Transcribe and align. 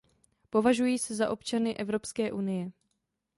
Považují 0.49 0.99
se 0.99 1.15
za 1.15 1.29
občany 1.29 1.77
Evropské 1.77 2.31
unie. 2.31 2.71